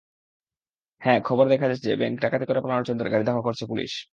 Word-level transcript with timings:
হ্যাঁ, 1.01 1.19
খবরে 1.25 1.49
দেখাচ্ছে 1.49 1.77
যে 1.85 1.93
ব্যাংক 1.95 2.15
ডাকাতি 2.23 2.45
করে 2.47 2.59
পালানো 2.63 2.83
চোরদের 2.87 3.09
গাড়ি 3.09 3.25
ধাওয়া 3.27 3.45
করছে 3.47 3.63
পুলিশ। 3.67 3.91